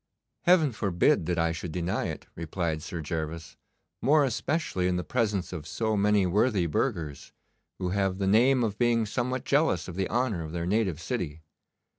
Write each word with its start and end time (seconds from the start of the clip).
'Heaven 0.45 0.71
forbid 0.71 1.27
that 1.27 1.37
I 1.37 1.51
should 1.51 1.71
deny 1.71 2.05
it,' 2.07 2.25
replied 2.33 2.81
Sir 2.81 3.03
Gervas, 3.03 3.55
'more 4.01 4.23
especially 4.25 4.87
in 4.87 4.95
the 4.95 5.03
presence 5.03 5.53
of 5.53 5.67
so 5.67 5.95
many 5.95 6.25
worthy 6.25 6.65
burghers, 6.65 7.33
who 7.77 7.89
have 7.89 8.17
the 8.17 8.25
name 8.25 8.63
of 8.63 8.79
being 8.79 9.05
somewhat 9.05 9.45
jealous 9.45 9.87
of 9.87 9.93
the 9.95 10.09
honour 10.09 10.43
of 10.43 10.53
their 10.53 10.65
native 10.65 10.99
city. 10.99 11.43